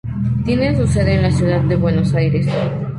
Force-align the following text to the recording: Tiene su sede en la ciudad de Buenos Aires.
Tiene 0.45 0.75
su 0.75 0.87
sede 0.87 1.13
en 1.13 1.21
la 1.21 1.29
ciudad 1.31 1.61
de 1.61 1.75
Buenos 1.75 2.11
Aires. 2.15 2.47